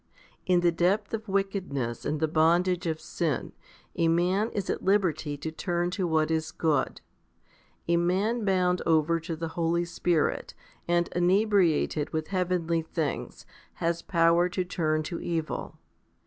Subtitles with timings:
[0.47, 3.51] In the depth of wickedness and the bondage of sin,
[3.95, 7.01] a man is at liberty to turn to what is good.
[7.87, 10.55] A man bound over to the Holy Spirit,
[10.87, 15.73] and inebriated with heavenly things, has power to 1 Luke xiv.